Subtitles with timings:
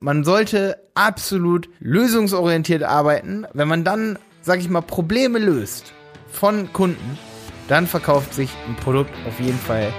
[0.00, 3.46] Man sollte absolut lösungsorientiert arbeiten.
[3.52, 5.92] Wenn man dann, sag ich mal, Probleme löst
[6.30, 7.18] von Kunden,
[7.66, 9.92] dann verkauft sich ein Produkt auf jeden Fall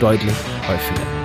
[0.00, 0.34] deutlich
[0.66, 1.15] häufiger.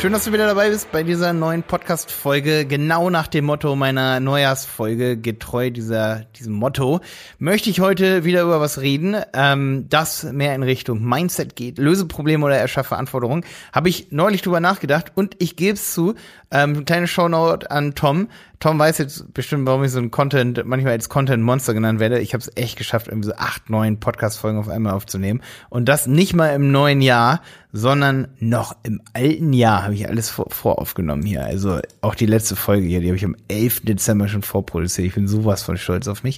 [0.00, 2.66] Schön, dass du wieder dabei bist bei dieser neuen Podcast-Folge.
[2.66, 7.00] Genau nach dem Motto meiner Neujahrsfolge, getreu dieser, diesem Motto,
[7.40, 11.78] möchte ich heute wieder über was reden, ähm, das mehr in Richtung Mindset geht.
[11.78, 13.44] Löse Probleme oder erschaffe Anforderungen.
[13.72, 16.14] Habe ich neulich drüber nachgedacht und ich gebe es zu,
[16.52, 18.28] ähm, kleine Shownote an Tom.
[18.60, 22.18] Tom weiß jetzt bestimmt, warum ich so ein Content, manchmal als Content Monster genannt werde.
[22.18, 25.42] Ich habe es echt geschafft, irgendwie so acht, neun Podcast-Folgen auf einmal aufzunehmen.
[25.70, 27.40] Und das nicht mal im neuen Jahr,
[27.72, 31.44] sondern noch im alten Jahr habe ich alles vor, voraufgenommen hier.
[31.44, 33.82] Also auch die letzte Folge hier, die habe ich am 11.
[33.84, 35.06] Dezember schon vorproduziert.
[35.06, 36.36] Ich bin sowas von stolz auf mich.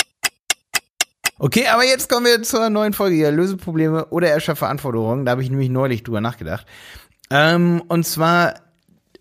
[1.39, 3.31] Okay, aber jetzt kommen wir zur neuen Folge hier.
[3.31, 5.25] Löse Probleme oder erschaffe Anforderungen.
[5.25, 6.67] Da habe ich nämlich neulich drüber nachgedacht.
[7.31, 8.57] Ähm, und zwar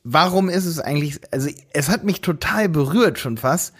[0.03, 3.73] warum ist es eigentlich, also es hat mich total berührt schon fast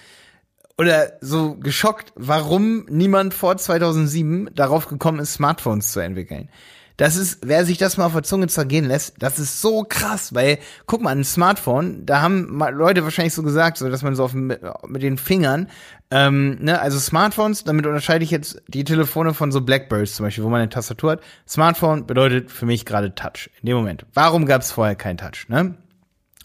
[0.78, 6.50] oder so geschockt, warum niemand vor 2007 darauf gekommen ist, Smartphones zu entwickeln.
[7.00, 10.34] Das ist, wer sich das mal auf der Zunge zergehen lässt, das ist so krass,
[10.34, 14.26] weil, guck mal, ein Smartphone, da haben Leute wahrscheinlich so gesagt, so dass man so
[14.26, 15.70] auf, mit, mit den Fingern,
[16.12, 20.44] ähm, ne, also Smartphones, damit unterscheide ich jetzt die Telefone von so Blackbirds zum Beispiel,
[20.44, 21.22] wo man eine Tastatur hat.
[21.48, 24.06] Smartphone bedeutet für mich gerade Touch in dem Moment.
[24.14, 25.76] Warum gab es vorher kein Touch, ne?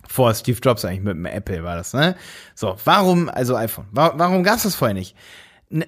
[0.09, 2.17] Vor Steve Jobs eigentlich mit dem Apple war das, ne?
[2.55, 5.17] So, warum, also iPhone, warum, warum gab's das vorher nicht?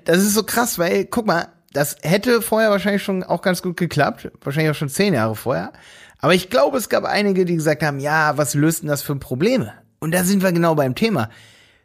[0.04, 3.76] Das ist so krass, weil, guck mal, das hätte vorher wahrscheinlich schon auch ganz gut
[3.76, 5.72] geklappt, wahrscheinlich auch schon zehn Jahre vorher.
[6.18, 9.16] Aber ich glaube, es gab einige, die gesagt haben, ja, was löst denn das für
[9.16, 9.74] Probleme?
[9.98, 11.28] Und da sind wir genau beim Thema.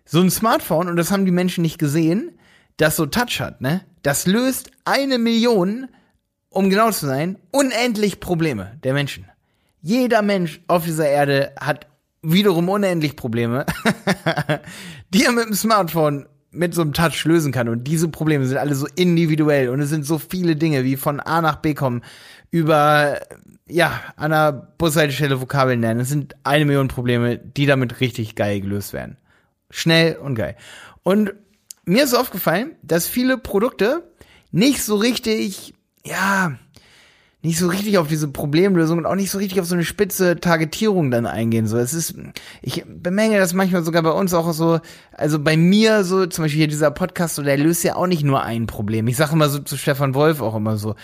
[0.06, 2.38] So ein Smartphone, und das haben die Menschen nicht gesehen,
[2.78, 3.82] das so Touch hat, ne?
[4.02, 5.88] Das löst eine Million,
[6.50, 9.26] um genau zu sein, unendlich Probleme der Menschen.
[9.82, 11.88] Jeder Mensch auf dieser Erde hat
[12.22, 13.66] wiederum unendlich Probleme,
[15.14, 17.70] die er mit dem Smartphone mit so einem Touch lösen kann.
[17.70, 21.20] Und diese Probleme sind alle so individuell und es sind so viele Dinge, wie von
[21.20, 22.02] A nach B kommen,
[22.52, 23.20] über,
[23.68, 26.02] ja, an der Bushaltestelle Vokabeln lernen.
[26.02, 29.18] Es sind eine Million Probleme, die damit richtig geil gelöst werden.
[29.70, 30.58] Schnell und geil.
[31.04, 31.34] Und
[31.86, 34.04] mir ist aufgefallen, dass viele Produkte
[34.52, 35.74] nicht so richtig,
[36.06, 36.58] ja,
[37.44, 40.40] nicht so richtig auf diese Problemlösung und auch nicht so richtig auf so eine spitze
[40.40, 41.66] Targetierung dann eingehen.
[41.66, 42.14] So, es ist,
[42.62, 44.80] ich bemenge das manchmal sogar bei uns auch so,
[45.12, 48.24] also bei mir so, zum Beispiel hier dieser Podcast, so, der löst ja auch nicht
[48.24, 49.08] nur ein Problem.
[49.08, 50.96] Ich sage immer so zu Stefan Wolf auch immer so,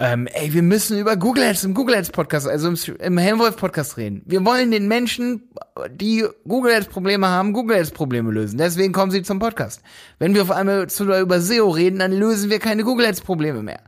[0.00, 3.56] ähm, ey, wir müssen über Google Ads im Google Ads Podcast, also im, im Helmwolf
[3.56, 4.22] Podcast reden.
[4.26, 5.48] Wir wollen den Menschen,
[5.90, 8.58] die Google Ads Probleme haben, Google Ads Probleme lösen.
[8.58, 9.82] Deswegen kommen sie zum Podcast.
[10.18, 13.62] Wenn wir auf einmal zu, über SEO reden, dann lösen wir keine Google Ads Probleme
[13.62, 13.80] mehr.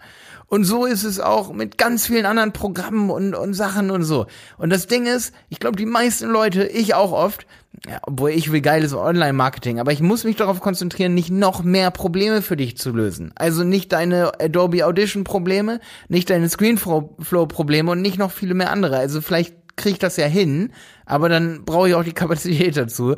[0.48, 4.26] Und so ist es auch mit ganz vielen anderen Programmen und, und Sachen und so.
[4.58, 7.46] Und das Ding ist, ich glaube, die meisten Leute, ich auch oft,
[7.88, 11.90] ja, obwohl ich will geiles Online-Marketing, aber ich muss mich darauf konzentrieren, nicht noch mehr
[11.90, 13.32] Probleme für dich zu lösen.
[13.34, 18.98] Also nicht deine Adobe Audition-Probleme, nicht deine Screenflow-Probleme und nicht noch viele mehr andere.
[18.98, 20.72] Also vielleicht kriege ich das ja hin,
[21.04, 23.16] aber dann brauche ich auch die Kapazität dazu.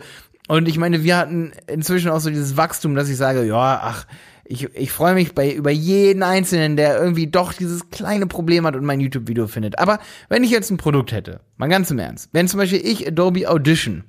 [0.48, 4.06] Und ich meine, wir hatten inzwischen auch so dieses Wachstum, dass ich sage, ja, ach,
[4.50, 8.76] ich, ich freue mich bei, über jeden Einzelnen, der irgendwie doch dieses kleine Problem hat
[8.76, 9.78] und mein YouTube-Video findet.
[9.78, 10.00] Aber
[10.30, 13.48] wenn ich jetzt ein Produkt hätte, mal ganz im Ernst, wenn zum Beispiel ich Adobe
[13.48, 14.04] Audition,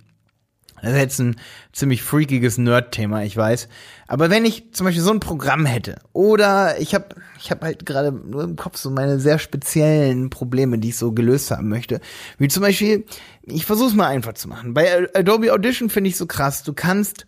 [0.82, 1.36] das ist jetzt ein
[1.74, 3.68] ziemlich freakiges Nerd-Thema, ich weiß.
[4.08, 7.86] Aber wenn ich zum Beispiel so ein Programm hätte, oder ich habe ich hab halt
[7.86, 12.00] gerade nur im Kopf so meine sehr speziellen Probleme, die ich so gelöst haben möchte.
[12.38, 13.04] Wie zum Beispiel,
[13.44, 14.74] ich versuche es mal einfach zu machen.
[14.74, 17.26] Bei Adobe Audition finde ich so krass, du kannst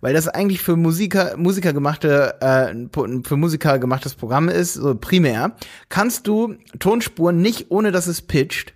[0.00, 2.74] weil das eigentlich für Musiker, Musiker gemachte, äh,
[3.24, 5.56] für Musiker gemachtes Programm ist, so primär,
[5.88, 8.74] kannst du Tonspuren nicht, ohne dass es pitcht,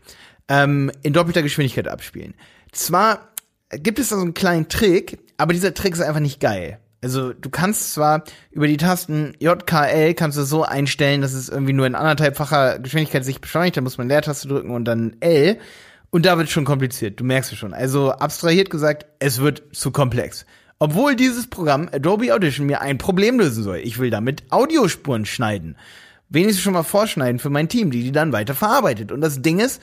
[0.49, 2.35] ähm, in doppelter Geschwindigkeit abspielen.
[2.73, 3.29] Zwar
[3.71, 6.79] gibt es da so einen kleinen Trick, aber dieser Trick ist einfach nicht geil.
[7.03, 11.73] Also du kannst zwar über die Tasten JKL kannst du so einstellen, dass es irgendwie
[11.73, 15.59] nur in anderthalbfacher Geschwindigkeit sich beschleunigt, da muss man Leertaste drücken und dann L.
[16.11, 17.75] Und da wird es schon kompliziert, du merkst es schon.
[17.75, 20.47] Also abstrahiert gesagt, es wird zu komplex.
[20.79, 23.79] Obwohl dieses Programm Adobe Audition mir ein Problem lösen soll.
[23.79, 25.77] Ich will damit Audiospuren schneiden.
[26.29, 29.11] Wenigstens schon mal vorschneiden für mein Team, die die dann weiter verarbeitet.
[29.13, 29.81] Und das Ding ist,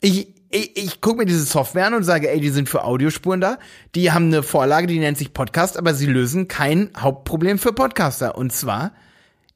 [0.00, 3.40] ich, ich, ich gucke mir diese Software an und sage, ey, die sind für Audiospuren
[3.40, 3.58] da.
[3.94, 8.36] Die haben eine Vorlage, die nennt sich Podcast, aber sie lösen kein Hauptproblem für Podcaster.
[8.36, 8.92] Und zwar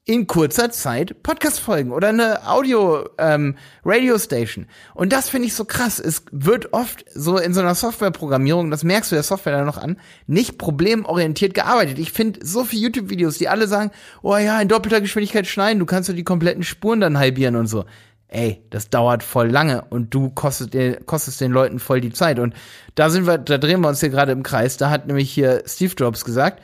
[0.07, 4.63] in kurzer Zeit Podcast-Folgen oder eine Audio-Radio-Station.
[4.63, 5.99] Ähm, und das finde ich so krass.
[5.99, 9.77] Es wird oft so in so einer Softwareprogrammierung, das merkst du der Software dann noch
[9.77, 11.99] an, nicht problemorientiert gearbeitet.
[11.99, 15.85] Ich finde so viele YouTube-Videos, die alle sagen, oh ja, in doppelter Geschwindigkeit schneiden, du
[15.85, 17.83] kannst du die kompletten Spuren dann halbieren und so.
[18.29, 22.39] Ey, das dauert voll lange und du kostet kostest den Leuten voll die Zeit.
[22.39, 22.53] Und
[22.95, 24.77] da sind wir, da drehen wir uns hier gerade im Kreis.
[24.77, 26.63] Da hat nämlich hier Steve Jobs gesagt,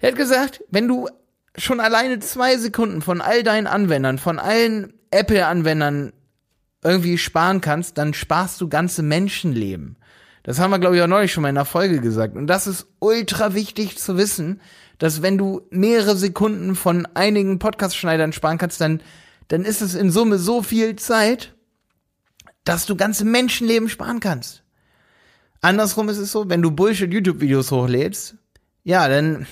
[0.00, 1.06] der hat gesagt, wenn du
[1.58, 6.12] schon alleine zwei Sekunden von all deinen Anwendern, von allen Apple-Anwendern
[6.82, 9.96] irgendwie sparen kannst, dann sparst du ganze Menschenleben.
[10.42, 12.36] Das haben wir, glaube ich, auch neulich schon mal in einer Folge gesagt.
[12.36, 14.60] Und das ist ultra wichtig zu wissen,
[14.98, 19.02] dass wenn du mehrere Sekunden von einigen Podcast-Schneidern sparen kannst, dann,
[19.48, 21.54] dann ist es in Summe so viel Zeit,
[22.64, 24.62] dass du ganze Menschenleben sparen kannst.
[25.60, 28.36] Andersrum ist es so, wenn du Bullshit-YouTube-Videos hochlädst,
[28.84, 29.46] ja, dann,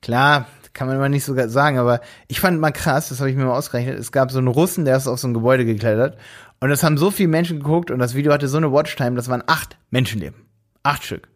[0.00, 0.46] klar,
[0.78, 3.44] kann man immer nicht so sagen, aber ich fand mal krass, das habe ich mir
[3.44, 6.16] mal ausgerechnet, es gab so einen Russen, der ist auf so ein Gebäude geklettert
[6.60, 9.28] und das haben so viele Menschen geguckt und das Video hatte so eine Watchtime, das
[9.28, 10.46] waren acht Menschenleben.
[10.84, 11.28] Acht Stück.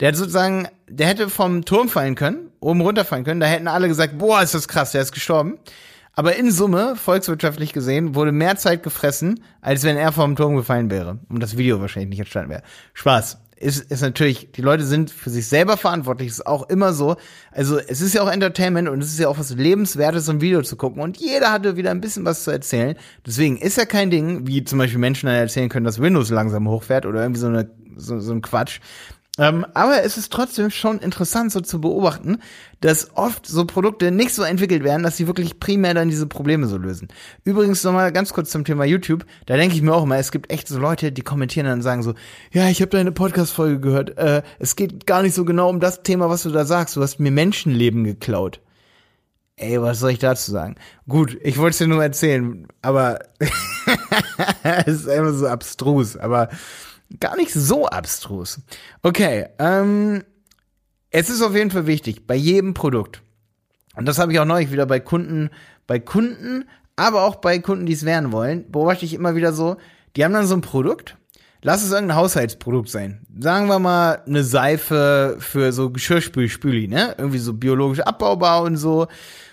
[0.00, 3.88] Der hat sozusagen, der hätte vom Turm fallen können, oben runterfallen können, da hätten alle
[3.88, 5.58] gesagt, boah, ist das krass, der ist gestorben.
[6.14, 10.90] Aber in Summe, volkswirtschaftlich gesehen, wurde mehr Zeit gefressen, als wenn er vom Turm gefallen
[10.90, 11.18] wäre.
[11.28, 12.62] Und das Video wahrscheinlich nicht entstanden wäre.
[12.94, 17.16] Spaß ist, ist natürlich, die Leute sind für sich selber verantwortlich, ist auch immer so.
[17.52, 20.40] Also es ist ja auch Entertainment und es ist ja auch was Lebenswertes, so ein
[20.40, 21.02] Video zu gucken.
[21.02, 22.96] Und jeder hatte wieder ein bisschen was zu erzählen.
[23.24, 26.68] Deswegen ist ja kein Ding, wie zum Beispiel Menschen dann erzählen können, dass Windows langsam
[26.68, 28.80] hochfährt oder irgendwie so eine so, so ein Quatsch.
[29.38, 32.38] Ähm, aber es ist trotzdem schon interessant so zu beobachten,
[32.80, 36.66] dass oft so Produkte nicht so entwickelt werden, dass sie wirklich primär dann diese Probleme
[36.66, 37.08] so lösen.
[37.44, 39.26] Übrigens nochmal ganz kurz zum Thema YouTube.
[39.44, 41.82] Da denke ich mir auch immer, es gibt echt so Leute, die kommentieren dann und
[41.82, 42.14] sagen so,
[42.50, 44.16] ja, ich habe deine Podcast-Folge gehört.
[44.16, 46.96] Äh, es geht gar nicht so genau um das Thema, was du da sagst.
[46.96, 48.60] Du hast mir Menschenleben geklaut.
[49.58, 50.76] Ey, was soll ich dazu sagen?
[51.08, 53.20] Gut, ich wollte es dir nur erzählen, aber
[54.62, 56.16] es ist einfach so abstrus.
[56.16, 56.50] Aber
[57.20, 58.60] gar nicht so abstrus.
[59.02, 60.24] Okay, ähm,
[61.10, 63.22] es ist auf jeden Fall wichtig, bei jedem Produkt.
[63.96, 65.50] Und das habe ich auch neulich wieder bei Kunden,
[65.86, 66.64] bei Kunden,
[66.96, 69.76] aber auch bei Kunden, die es werden wollen, beobachte ich immer wieder so,
[70.16, 71.16] die haben dann so ein Produkt,
[71.62, 73.26] lass es irgendein Haushaltsprodukt sein.
[73.38, 77.14] Sagen wir mal eine Seife für so Geschirrspülspüli, ne?
[77.18, 79.06] Irgendwie so biologisch abbaubar und so.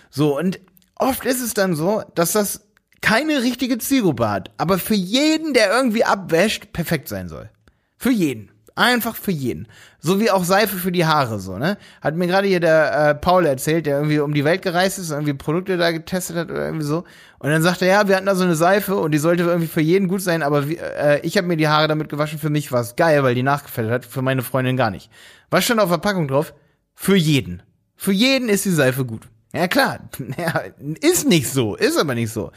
[0.10, 0.60] So, und
[0.96, 2.62] oft ist es dann so, dass das
[3.04, 7.50] keine richtige Zielgruppe hat, aber für jeden, der irgendwie abwäscht, perfekt sein soll.
[7.98, 8.50] Für jeden.
[8.76, 9.68] Einfach für jeden.
[10.00, 11.78] So wie auch Seife für die Haare, so, ne?
[12.02, 15.12] Hat mir gerade hier der äh, Paul erzählt, der irgendwie um die Welt gereist ist,
[15.12, 17.04] irgendwie Produkte da getestet hat oder irgendwie so.
[17.38, 19.68] Und dann sagt er, ja, wir hatten da so eine Seife und die sollte irgendwie
[19.68, 22.50] für jeden gut sein, aber wie, äh, ich habe mir die Haare damit gewaschen, für
[22.50, 25.12] mich war es geil, weil die nachgefällt hat, für meine Freundin gar nicht.
[25.52, 26.54] Was stand auf der Packung drauf?
[26.96, 27.62] Für jeden.
[27.96, 29.28] Für jeden ist die Seife gut.
[29.54, 30.00] Ja klar,
[30.38, 30.64] ja,
[31.02, 32.52] ist nicht so, ist aber nicht so.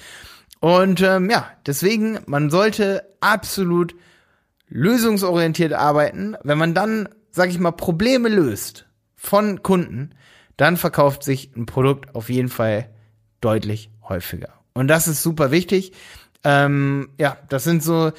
[0.61, 3.95] Und ähm, ja, deswegen, man sollte absolut
[4.69, 6.37] lösungsorientiert arbeiten.
[6.43, 10.11] Wenn man dann, sag ich mal, Probleme löst von Kunden,
[10.57, 12.89] dann verkauft sich ein Produkt auf jeden Fall
[13.41, 14.55] deutlich häufiger.
[14.75, 15.93] Und das ist super wichtig.
[16.45, 18.13] Ähm, ja, das sind so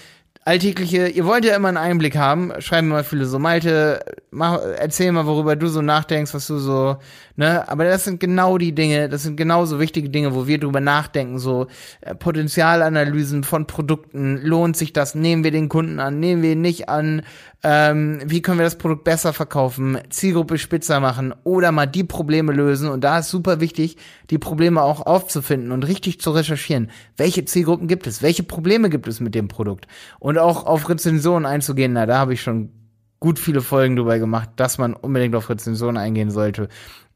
[0.48, 4.00] alltägliche, ihr wollt ja immer einen Einblick haben, schreib mir mal viele so, Malte,
[4.32, 6.96] mach, erzähl mal, worüber du so nachdenkst, was du so,
[7.36, 10.80] ne, aber das sind genau die Dinge, das sind genauso wichtige Dinge, wo wir drüber
[10.80, 11.68] nachdenken, so
[12.00, 16.62] äh, Potenzialanalysen von Produkten, lohnt sich das, nehmen wir den Kunden an, nehmen wir ihn
[16.62, 17.24] nicht an,
[17.63, 22.54] ähm, wie können wir das Produkt besser verkaufen, Zielgruppe spitzer machen oder mal die Probleme
[22.54, 22.89] lösen.
[22.89, 23.98] Und da ist super wichtig,
[24.30, 26.92] die Probleme auch aufzufinden und richtig zu recherchieren.
[27.18, 28.21] Welche Zielgruppen gibt es?
[28.21, 29.88] Welche Probleme gibt es mit dem Produkt?
[30.19, 32.72] Und auch auf Rezensionen einzugehen, na, da habe ich schon
[33.20, 36.70] gut viele Folgen drüber gemacht, dass man unbedingt auf Rezensionen eingehen sollte.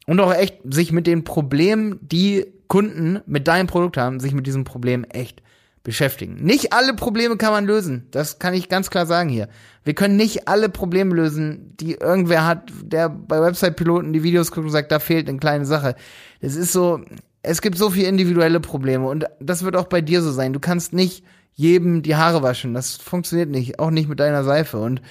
[0.07, 4.47] Und auch echt sich mit den Problemen, die Kunden mit deinem Produkt haben, sich mit
[4.47, 5.43] diesem Problem echt
[5.83, 6.35] beschäftigen.
[6.35, 8.07] Nicht alle Probleme kann man lösen.
[8.11, 9.49] Das kann ich ganz klar sagen hier.
[9.83, 14.65] Wir können nicht alle Probleme lösen, die irgendwer hat, der bei Website-Piloten die Videos guckt
[14.65, 15.95] und sagt, da fehlt eine kleine Sache.
[16.39, 17.01] Es ist so,
[17.41, 20.53] es gibt so viele individuelle Probleme und das wird auch bei dir so sein.
[20.53, 21.23] Du kannst nicht
[21.53, 22.73] jedem die Haare waschen.
[22.73, 23.79] Das funktioniert nicht.
[23.79, 24.77] Auch nicht mit deiner Seife.
[24.79, 25.01] Und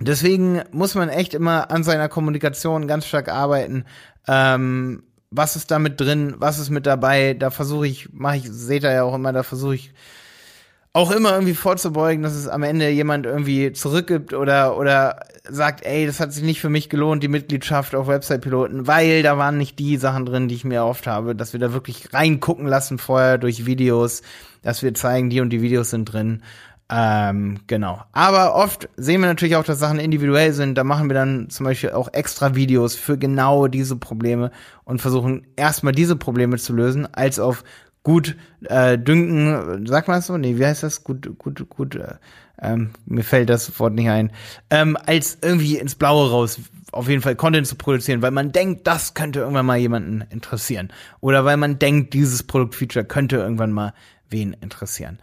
[0.00, 3.84] deswegen muss man echt immer an seiner Kommunikation ganz stark arbeiten.
[4.26, 5.02] Ähm,
[5.36, 8.84] was ist da mit drin, was ist mit dabei, da versuche ich, mache ich, seht
[8.84, 9.92] ihr ja auch immer, da versuche ich
[10.92, 16.06] auch immer irgendwie vorzubeugen, dass es am Ende jemand irgendwie zurückgibt oder, oder sagt, ey,
[16.06, 19.80] das hat sich nicht für mich gelohnt, die Mitgliedschaft auf Website-Piloten, weil da waren nicht
[19.80, 23.38] die Sachen drin, die ich mir erhofft habe, dass wir da wirklich reingucken lassen vorher
[23.38, 24.22] durch Videos,
[24.62, 26.42] dass wir zeigen, die und die Videos sind drin.
[26.90, 28.02] Ähm, genau.
[28.12, 30.76] Aber oft sehen wir natürlich auch, dass Sachen individuell sind.
[30.76, 34.50] Da machen wir dann zum Beispiel auch extra Videos für genau diese Probleme
[34.84, 37.64] und versuchen erstmal diese Probleme zu lösen, als auf
[38.02, 40.36] gut äh, dünken, sagt man das so?
[40.36, 41.04] Nee, wie heißt das?
[41.04, 42.16] Gut, gut, gut, äh,
[42.60, 44.30] ähm, mir fällt das Wort nicht ein.
[44.70, 46.60] Ähm, als irgendwie ins Blaue raus
[46.92, 50.92] auf jeden Fall Content zu produzieren, weil man denkt, das könnte irgendwann mal jemanden interessieren.
[51.20, 53.94] Oder weil man denkt, dieses Produktfeature könnte irgendwann mal
[54.30, 55.18] wen interessieren.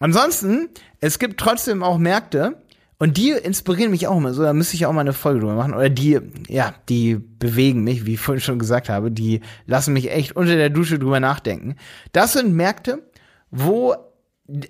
[0.00, 0.68] Ansonsten,
[1.00, 2.56] es gibt trotzdem auch Märkte,
[3.02, 5.54] und die inspirieren mich auch immer so, da müsste ich auch mal eine Folge drüber
[5.54, 5.72] machen.
[5.72, 10.10] Oder die, ja, die bewegen mich, wie ich vorhin schon gesagt habe, die lassen mich
[10.10, 11.76] echt unter der Dusche drüber nachdenken.
[12.12, 13.02] Das sind Märkte,
[13.50, 13.94] wo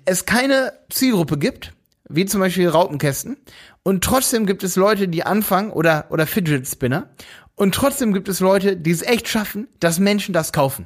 [0.05, 1.73] es keine Zielgruppe gibt,
[2.07, 3.35] wie zum Beispiel Raupenkästen.
[3.83, 7.09] Und trotzdem gibt es Leute, die anfangen, oder, oder Fidget Spinner.
[7.55, 10.85] Und trotzdem gibt es Leute, die es echt schaffen, dass Menschen das kaufen.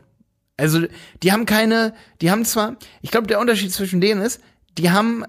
[0.58, 0.82] Also,
[1.22, 4.42] die haben keine, die haben zwar, ich glaube, der Unterschied zwischen denen ist,
[4.78, 5.24] die haben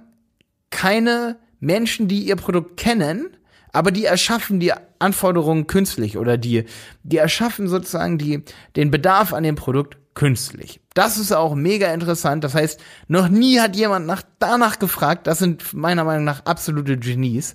[0.71, 3.37] keine Menschen, die ihr Produkt kennen,
[3.73, 6.64] aber die erschaffen die Anforderungen künstlich oder die,
[7.02, 8.42] die erschaffen sozusagen die,
[8.76, 10.80] den Bedarf an dem Produkt künstlich.
[10.95, 12.42] Das ist auch mega interessant.
[12.42, 15.26] Das heißt, noch nie hat jemand nach, danach gefragt.
[15.26, 17.54] Das sind meiner Meinung nach absolute Genies.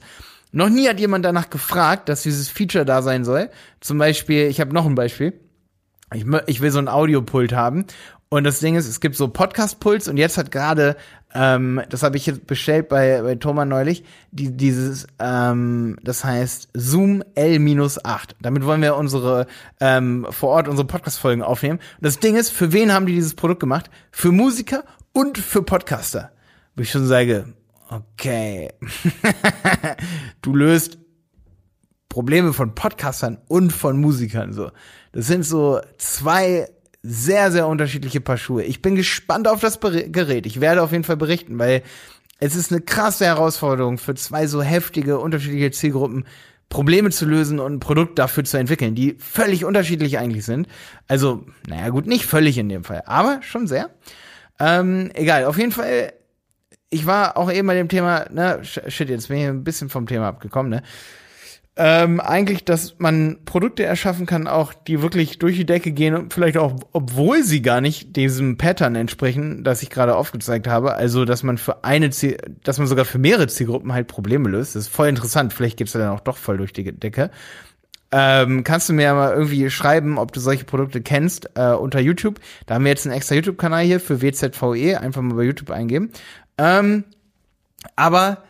[0.51, 3.49] Noch nie hat jemand danach gefragt, dass dieses Feature da sein soll.
[3.79, 5.33] Zum Beispiel, ich habe noch ein Beispiel.
[6.13, 7.85] Ich, ich will so ein Audiopult haben
[8.33, 10.95] und das Ding ist, es gibt so Podcast-Puls und jetzt hat gerade,
[11.33, 16.69] ähm, das habe ich jetzt bestellt bei, bei Thomas neulich, die, dieses, ähm, das heißt
[16.73, 18.29] Zoom L-8.
[18.41, 19.47] Damit wollen wir unsere,
[19.81, 21.79] ähm, vor Ort unsere Podcast-Folgen aufnehmen.
[21.79, 23.89] Und das Ding ist, für wen haben die dieses Produkt gemacht?
[24.11, 26.31] Für Musiker und für Podcaster.
[26.77, 27.53] Wo ich schon sage,
[27.89, 28.69] okay,
[30.41, 31.00] du löst
[32.11, 34.69] Probleme von Podcastern und von Musikern so.
[35.13, 36.67] Das sind so zwei
[37.01, 38.63] sehr, sehr unterschiedliche Paar Schuhe.
[38.63, 40.45] Ich bin gespannt auf das Gerät.
[40.45, 41.83] Ich werde auf jeden Fall berichten, weil
[42.39, 46.25] es ist eine krasse Herausforderung für zwei so heftige, unterschiedliche Zielgruppen,
[46.67, 50.67] Probleme zu lösen und ein Produkt dafür zu entwickeln, die völlig unterschiedlich eigentlich sind.
[51.07, 53.89] Also, naja, gut, nicht völlig in dem Fall, aber schon sehr.
[54.59, 56.11] Ähm, egal, auf jeden Fall,
[56.89, 60.07] ich war auch eben bei dem Thema, ne, shit, jetzt bin ich ein bisschen vom
[60.07, 60.83] Thema abgekommen, ne?
[61.83, 66.31] Ähm, eigentlich, dass man Produkte erschaffen kann, auch die wirklich durch die Decke gehen und
[66.31, 70.93] vielleicht auch, obwohl sie gar nicht diesem Pattern entsprechen, das ich gerade aufgezeigt habe.
[70.93, 74.75] Also, dass man für eine Ziel, dass man sogar für mehrere Zielgruppen halt Probleme löst.
[74.75, 75.53] Das ist voll interessant.
[75.53, 77.31] Vielleicht geht's dann auch doch voll durch die Decke.
[78.11, 81.99] Ähm, kannst du mir ja mal irgendwie schreiben, ob du solche Produkte kennst äh, unter
[81.99, 82.39] YouTube.
[82.67, 84.99] Da haben wir jetzt einen extra YouTube-Kanal hier für WZVE.
[84.99, 86.11] Einfach mal bei YouTube eingeben.
[86.59, 87.05] Ähm,
[87.95, 88.43] aber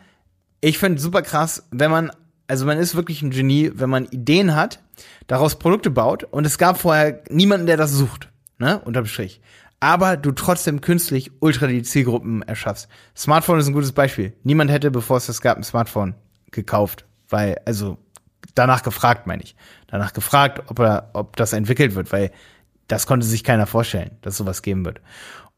[0.60, 2.12] ich finde super krass, wenn man
[2.52, 4.82] also man ist wirklich ein Genie, wenn man Ideen hat,
[5.26, 8.28] daraus Produkte baut und es gab vorher niemanden, der das sucht,
[8.58, 9.40] ne, unterm Strich.
[9.80, 12.88] Aber du trotzdem künstlich ultra die Zielgruppen erschaffst.
[13.16, 14.34] Smartphone ist ein gutes Beispiel.
[14.44, 16.14] Niemand hätte, bevor es das gab, ein Smartphone
[16.50, 17.96] gekauft, weil, also
[18.54, 19.56] danach gefragt, meine ich.
[19.86, 22.32] Danach gefragt, ob er, ob das entwickelt wird, weil
[22.86, 25.00] das konnte sich keiner vorstellen, dass sowas geben wird.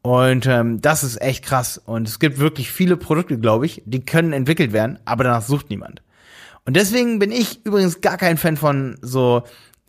[0.01, 1.77] Und ähm, das ist echt krass.
[1.77, 5.69] Und es gibt wirklich viele Produkte, glaube ich, die können entwickelt werden, aber danach sucht
[5.69, 6.01] niemand.
[6.65, 9.43] Und deswegen bin ich übrigens gar kein Fan von so,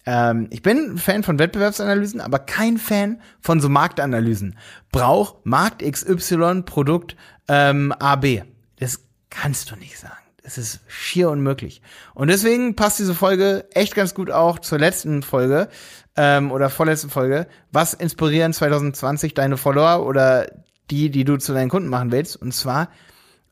[0.05, 4.57] ähm, ich bin Fan von Wettbewerbsanalysen, aber kein Fan von so Marktanalysen.
[4.93, 7.17] Brauch Markt XY Produkt
[7.49, 8.43] ähm, AB.
[8.79, 10.15] Das kannst du nicht sagen.
[10.43, 11.83] Das ist schier unmöglich.
[12.15, 15.69] Und deswegen passt diese Folge echt ganz gut auch zur letzten Folge
[16.17, 17.49] ähm, oder vorletzten Folge.
[17.73, 20.47] Was inspirieren 2020 deine Follower oder
[20.91, 22.37] die, die du zu deinen Kunden machen willst?
[22.37, 22.91] Und zwar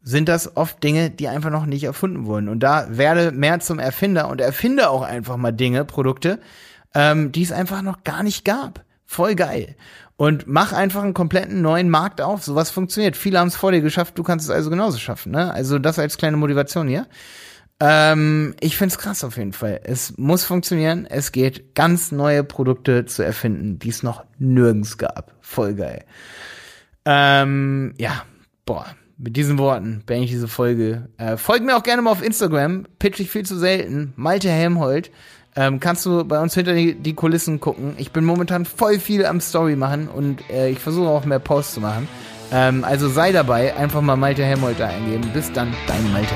[0.04, 2.50] sind das oft Dinge, die einfach noch nicht erfunden wurden.
[2.50, 6.38] Und da werde mehr zum Erfinder und erfinde auch einfach mal Dinge, Produkte,
[6.94, 8.84] ähm, die es einfach noch gar nicht gab.
[9.06, 9.76] Voll geil.
[10.16, 12.44] Und mach einfach einen kompletten neuen Markt auf.
[12.44, 13.16] Sowas funktioniert.
[13.16, 15.32] Viele haben es vor dir geschafft, du kannst es also genauso schaffen.
[15.32, 15.52] Ne?
[15.52, 17.06] Also das als kleine Motivation hier.
[17.80, 19.80] Ähm, ich find's krass auf jeden Fall.
[19.84, 21.06] Es muss funktionieren.
[21.06, 25.32] Es geht, ganz neue Produkte zu erfinden, die es noch nirgends gab.
[25.40, 26.04] Voll geil.
[27.06, 28.23] Ähm, ja,
[28.66, 31.09] boah mit diesen Worten beende ich diese Folge.
[31.18, 32.87] Äh, folg mir auch gerne mal auf Instagram.
[32.99, 34.12] Pitch ich viel zu selten.
[34.16, 35.11] Malte Helmholt.
[35.56, 37.94] Ähm, kannst du bei uns hinter die, die, Kulissen gucken.
[37.97, 41.75] Ich bin momentan voll viel am Story machen und äh, ich versuche auch mehr Posts
[41.75, 42.09] zu machen.
[42.52, 43.76] Ähm, also sei dabei.
[43.76, 45.30] Einfach mal Malte Helmholt da eingeben.
[45.33, 46.35] Bis dann, dein Malte.